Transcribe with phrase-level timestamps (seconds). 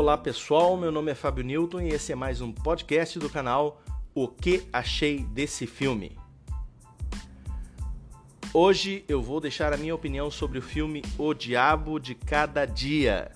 [0.00, 3.82] Olá pessoal, meu nome é Fábio Newton e esse é mais um podcast do canal
[4.14, 6.16] O que achei desse filme.
[8.54, 13.30] Hoje eu vou deixar a minha opinião sobre o filme O Diabo de Cada Dia.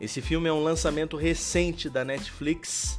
[0.00, 2.98] Esse filme é um lançamento recente da Netflix,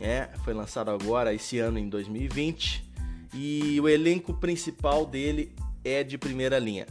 [0.00, 2.88] é, foi lançado agora esse ano em 2020
[3.34, 5.52] e o elenco principal dele
[5.84, 6.86] é de primeira linha.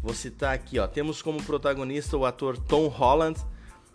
[0.00, 3.36] Vou citar aqui, ó, temos como protagonista o ator Tom Holland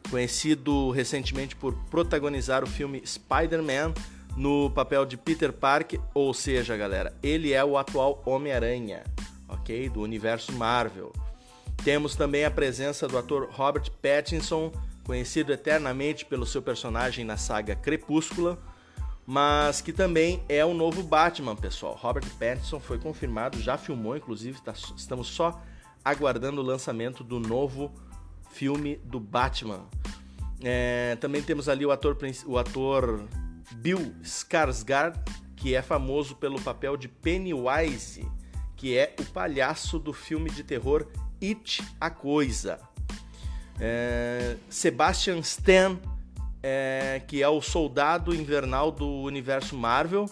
[0.10, 3.94] conhecido recentemente por protagonizar o filme Spider-Man
[4.36, 9.04] no papel de Peter Parker, ou seja, galera, ele é o atual Homem-Aranha,
[9.48, 9.90] ok?
[9.90, 11.12] Do universo Marvel.
[11.84, 14.72] Temos também a presença do ator Robert Pattinson,
[15.04, 18.58] conhecido eternamente pelo seu personagem na saga Crepúscula,
[19.26, 21.96] mas que também é o novo Batman, pessoal.
[21.96, 25.62] Robert Pattinson foi confirmado, já filmou, inclusive, tá, estamos só
[26.04, 27.92] aguardando o lançamento do novo
[28.56, 29.86] filme do Batman.
[30.64, 33.28] É, também temos ali o ator, o ator
[33.74, 35.20] Bill Skarsgård,
[35.58, 38.26] que é famoso pelo papel de Pennywise,
[38.78, 41.06] que é o palhaço do filme de terror
[41.44, 42.80] It a Coisa.
[43.78, 46.00] É, Sebastian Stan,
[46.64, 50.30] é, que é o soldado invernal do universo Marvel,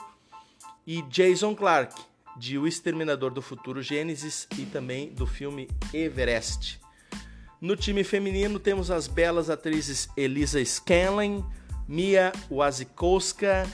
[0.87, 2.01] e Jason Clarke,
[2.37, 6.82] de O Exterminador do Futuro Gênesis e também do filme Everest.
[7.63, 11.49] No time feminino temos as belas atrizes Elisa Scanlon,
[11.87, 13.65] Mia Wasikowska,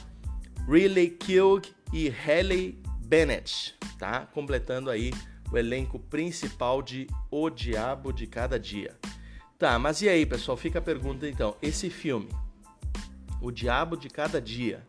[0.68, 4.28] Riley Keough e Halle Bennett, tá?
[4.28, 5.12] Completando aí
[5.52, 8.96] o elenco principal de O Diabo de Cada Dia.
[9.58, 10.56] Tá, mas e aí, pessoal?
[10.56, 12.30] Fica a pergunta então: esse filme,
[13.42, 14.86] O Diabo de Cada Dia,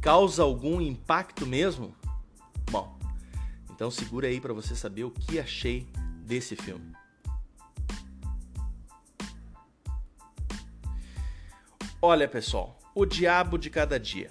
[0.00, 1.94] causa algum impacto mesmo?
[2.70, 2.98] Bom,
[3.68, 5.86] então segura aí para você saber o que achei
[6.24, 6.98] desse filme.
[12.02, 14.30] Olha, pessoal, O Diabo de Cada Dia.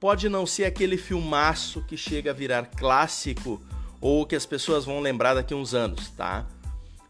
[0.00, 3.60] Pode não ser aquele filmaço que chega a virar clássico
[4.00, 6.46] ou que as pessoas vão lembrar daqui a uns anos, tá?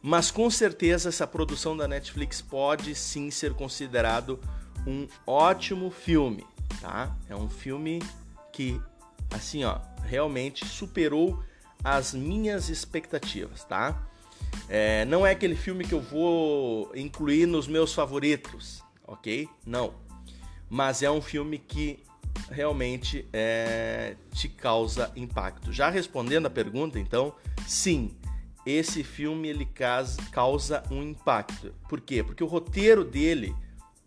[0.03, 4.41] Mas com certeza essa produção da Netflix pode sim ser considerado
[4.85, 6.45] um ótimo filme,
[6.81, 7.17] tá?
[7.29, 8.03] É um filme
[8.53, 8.81] que,
[9.31, 11.41] assim, ó, realmente superou
[11.85, 14.09] as minhas expectativas, tá?
[14.69, 19.49] É, não é aquele filme que eu vou incluir nos meus favoritos, ok?
[19.67, 19.95] Não.
[20.69, 22.03] Mas é um filme que
[22.51, 25.73] realmente é, te causa impacto.
[25.73, 27.35] Já respondendo a pergunta, então,
[27.67, 28.17] sim,
[28.67, 29.69] esse filme ele
[30.33, 31.73] causa um impacto.
[31.89, 32.23] Por quê?
[32.23, 33.55] Porque o roteiro dele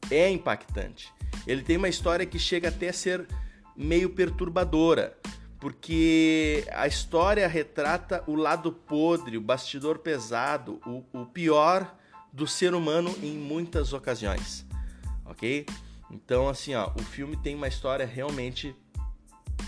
[0.10, 1.14] é impactante.
[1.46, 3.28] Ele tem uma história que chega até a ser
[3.76, 5.18] meio perturbadora,
[5.60, 11.96] porque a história retrata o lado podre, o bastidor pesado, o, o pior
[12.34, 14.67] do ser humano em muitas ocasiões
[15.30, 15.66] ok?
[16.10, 18.76] Então, assim, ó, o filme tem uma história realmente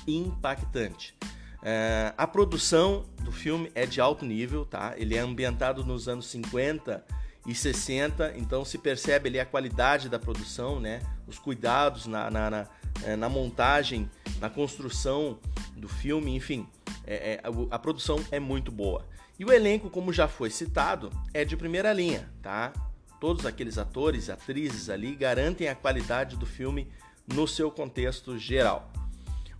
[0.07, 1.15] impactante.
[1.61, 4.93] É, a produção do filme é de alto nível, tá?
[4.97, 7.03] Ele é ambientado nos anos 50
[7.45, 11.01] e 60, então se percebe ali a qualidade da produção, né?
[11.27, 12.67] Os cuidados na, na, na,
[13.03, 14.09] é, na montagem,
[14.39, 15.39] na construção
[15.75, 16.67] do filme, enfim,
[17.05, 19.05] é, é, a, a produção é muito boa.
[19.37, 22.73] E o elenco, como já foi citado, é de primeira linha, tá?
[23.19, 26.87] Todos aqueles atores e atrizes ali garantem a qualidade do filme
[27.27, 28.91] no seu contexto geral.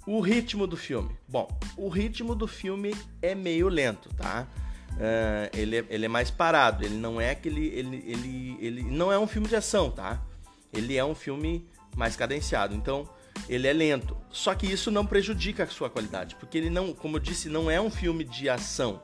[0.05, 1.15] O ritmo do filme.
[1.27, 1.47] Bom,
[1.77, 4.47] o ritmo do filme é meio lento, tá?
[4.93, 7.67] Uh, ele, é, ele é mais parado, ele não é aquele.
[7.67, 10.21] Ele, ele, ele não é um filme de ação, tá?
[10.73, 12.73] Ele é um filme mais cadenciado.
[12.73, 13.07] Então,
[13.47, 14.17] ele é lento.
[14.31, 17.69] Só que isso não prejudica a sua qualidade, porque ele não, como eu disse, não
[17.69, 19.01] é um filme de ação.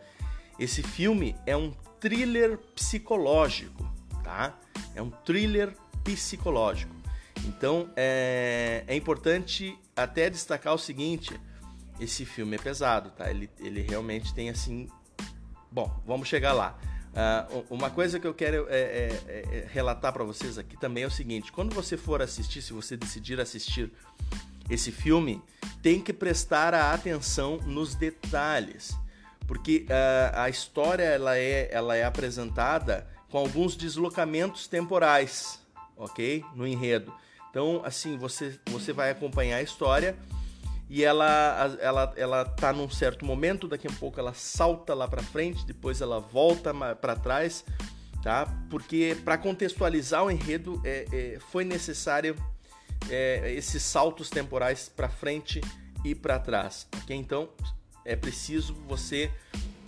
[0.57, 3.94] Esse filme é um thriller psicológico
[4.25, 4.57] tá?
[4.95, 6.93] É um thriller psicológico.
[7.45, 11.39] Então é, é importante até destacar o seguinte:
[11.99, 13.29] esse filme é pesado, tá?
[13.29, 14.89] Ele, ele realmente tem assim.
[15.71, 16.77] Bom, vamos chegar lá.
[17.15, 21.07] Uh, uma coisa que eu quero é, é, é relatar para vocês aqui também é
[21.07, 23.91] o seguinte: quando você for assistir, se você decidir assistir
[24.69, 25.41] esse filme,
[25.83, 28.97] tem que prestar a atenção nos detalhes,
[29.47, 35.59] porque uh, a história ela é, ela é apresentada com alguns deslocamentos temporais,
[35.97, 36.41] ok?
[36.55, 37.13] No enredo.
[37.49, 40.15] Então, assim, você, você vai acompanhar a história
[40.89, 45.21] e ela, ela, ela tá num certo momento, daqui a pouco ela salta lá para
[45.21, 47.65] frente, depois ela volta para trás,
[48.23, 48.45] tá?
[48.69, 52.37] Porque para contextualizar o enredo é, é foi necessário
[53.09, 55.59] é, esses saltos temporais para frente
[56.05, 57.13] e para trás, ok?
[57.13, 57.49] Então
[58.05, 59.29] é preciso você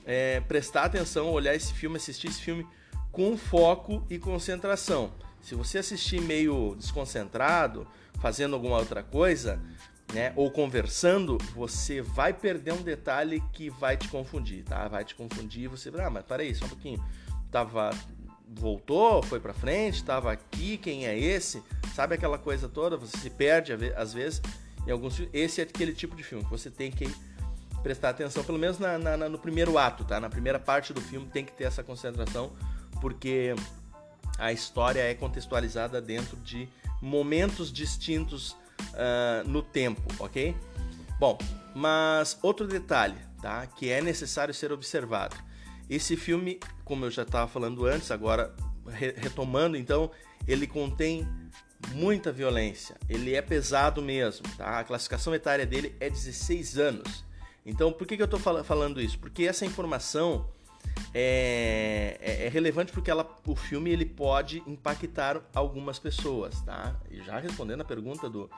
[0.06, 2.68] é, prestar atenção, olhar esse filme, assistir esse filme
[3.18, 5.12] com foco e concentração.
[5.42, 7.88] Se você assistir meio desconcentrado,
[8.22, 9.60] fazendo alguma outra coisa,
[10.14, 14.88] né, ou conversando, você vai perder um detalhe que vai te confundir, tá?
[14.88, 17.04] Vai te confundir, você, ah, mas peraí, só um pouquinho.
[17.50, 17.90] Tava
[18.48, 21.64] voltou, foi para frente, tava aqui, quem é esse?
[21.96, 22.98] Sabe aquela coisa toda?
[22.98, 24.44] Você se perde às vezes
[24.86, 27.12] em alguns esse é aquele tipo de filme que você tem que
[27.82, 30.20] prestar atenção, pelo menos na, na, no primeiro ato, tá?
[30.20, 32.54] Na primeira parte do filme tem que ter essa concentração,
[33.00, 33.56] porque
[34.38, 36.68] a história é contextualizada dentro de
[37.02, 40.56] momentos distintos uh, no tempo, ok?
[41.20, 41.38] Bom,
[41.76, 43.66] mas outro detalhe, tá?
[43.66, 45.36] Que é necessário ser observado.
[45.90, 48.54] Esse filme, como eu já estava falando antes, agora
[48.88, 50.12] re retomando, então,
[50.48, 51.28] ele contém
[51.94, 52.96] muita violência.
[53.10, 54.80] Ele é pesado mesmo, tá?
[54.80, 57.26] A classificação etária dele é 16 anos.
[57.66, 59.20] Então, por que, que eu estou fal falando isso?
[59.20, 60.48] Porque essa informação
[61.14, 62.07] é,
[62.48, 66.96] é, relevante porque ela, o filme ele pode impactar algumas pessoas, tá?
[67.12, 68.50] E já respondendo a pergunta do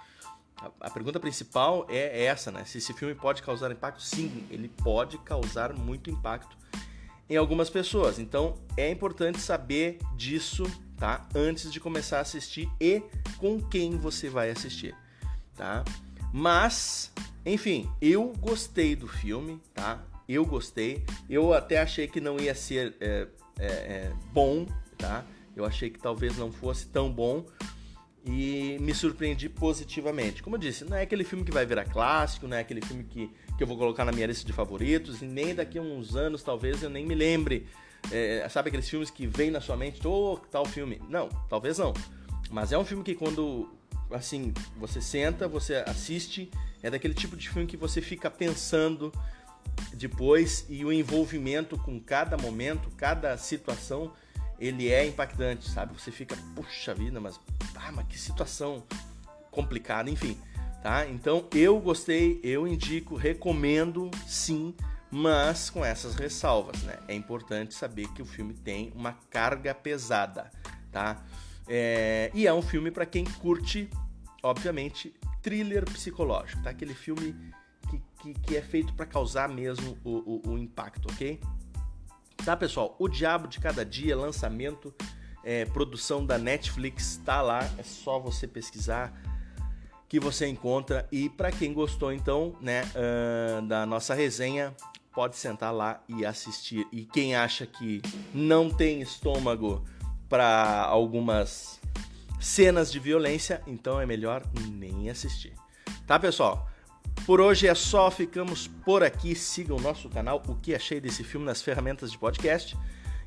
[0.55, 2.63] a, a, pergunta principal é essa, né?
[2.65, 6.55] Se esse filme pode causar impacto, sim, ele pode causar muito impacto
[7.27, 8.19] em algumas pessoas.
[8.19, 10.65] Então é importante saber disso,
[10.95, 11.27] tá?
[11.33, 13.01] Antes de começar a assistir e
[13.39, 14.95] com quem você vai assistir,
[15.55, 15.83] tá?
[16.31, 17.11] Mas,
[17.43, 19.99] enfim, eu gostei do filme, tá?
[20.27, 21.03] Eu gostei.
[21.27, 23.27] Eu até achei que não ia ser é,
[23.59, 24.65] é, é, bom,
[24.97, 25.25] tá?
[25.55, 27.45] Eu achei que talvez não fosse tão bom
[28.25, 30.41] e me surpreendi positivamente.
[30.41, 33.03] Como eu disse, não é aquele filme que vai virar clássico, não é aquele filme
[33.03, 36.15] que, que eu vou colocar na minha lista de favoritos e nem daqui a uns
[36.15, 37.67] anos talvez eu nem me lembre.
[38.11, 41.01] É, sabe aqueles filmes que vem na sua mente, oh, tal filme?
[41.09, 41.93] Não, talvez não.
[42.49, 43.69] Mas é um filme que quando
[44.11, 46.49] assim você senta, você assiste,
[46.81, 49.11] é daquele tipo de filme que você fica pensando
[49.99, 54.13] depois e o envolvimento com cada momento, cada situação,
[54.57, 55.93] ele é impactante, sabe?
[55.93, 57.37] Você fica, puxa vida, mas,
[57.75, 58.81] ah, mas que situação
[59.51, 60.39] complicada, enfim,
[60.81, 61.05] tá?
[61.05, 64.73] Então eu gostei, eu indico, recomendo sim,
[65.11, 66.97] mas com essas ressalvas, né?
[67.05, 70.49] É importante saber que o filme tem uma carga pesada,
[70.93, 71.21] tá?
[71.67, 72.31] É...
[72.33, 73.89] e é um filme para quem curte,
[74.41, 76.69] obviamente, thriller psicológico, tá?
[76.69, 77.35] Aquele filme
[78.19, 81.39] que, que, é feito para causar mesmo o, o, o, impacto, ok?
[82.43, 82.95] Tá, pessoal?
[82.99, 84.93] O Diabo de Cada Dia, lançamento,
[85.43, 89.13] é, produção da Netflix, tá lá, é só você pesquisar
[90.07, 91.07] que você encontra.
[91.11, 94.75] E para quem gostou, então, né, uh, da nossa resenha,
[95.13, 96.87] pode sentar lá e assistir.
[96.91, 98.01] E quem acha que
[98.33, 99.85] não tem estômago
[100.27, 101.79] para algumas
[102.39, 105.53] cenas de violência, então é melhor nem assistir.
[106.07, 106.68] Tá, pessoal?
[107.25, 109.35] Por hoje é só, ficamos por aqui.
[109.35, 112.75] Sigam o nosso canal, o que achei desse filme nas ferramentas de podcast.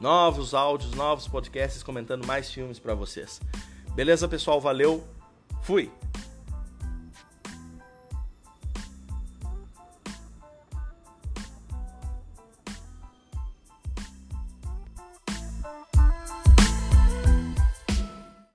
[0.00, 3.40] novos áudios, novos podcasts comentando mais filmes para vocês.
[3.94, 4.60] Beleza, pessoal?
[4.60, 5.04] Valeu.
[5.62, 5.90] Fui.